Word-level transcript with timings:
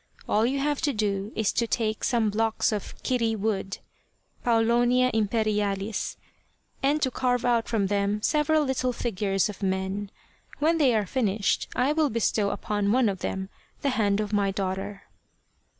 "All 0.27 0.47
you 0.47 0.57
have 0.57 0.81
to 0.81 0.93
do 0.93 1.31
is 1.35 1.53
to 1.53 1.67
take 1.67 2.03
some 2.03 2.31
blocks 2.31 2.71
of 2.71 2.95
/h'n 3.03 3.37
wood 3.37 3.77
[Paulotonia 4.43 5.11
Imperialis] 5.13 6.17
and 6.81 6.99
to 7.03 7.11
carve 7.11 7.45
out 7.45 7.67
from 7.67 7.85
them 7.85 8.19
several 8.23 8.63
little 8.65 8.93
figures 8.93 9.47
of 9.47 9.61
men; 9.61 10.09
when 10.57 10.79
they 10.79 10.95
are 10.95 11.05
finished 11.05 11.67
I 11.75 11.93
will 11.93 12.09
bestow 12.09 12.49
upon 12.49 12.91
one 12.91 13.09
of 13.09 13.19
them 13.19 13.49
the 13.83 13.89
hand 13.91 14.19
of 14.19 14.33
my 14.33 14.49
daughter." 14.49 15.03